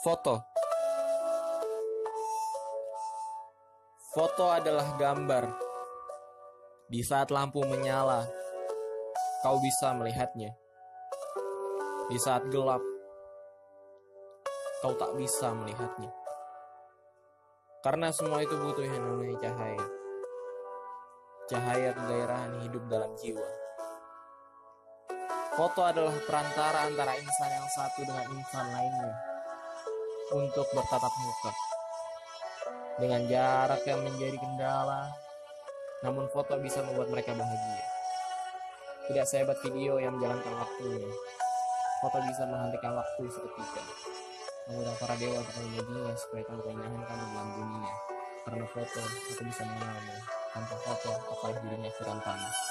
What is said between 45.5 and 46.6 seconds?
memujinya supaya kamu